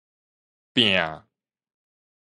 [0.73, 1.25] 拚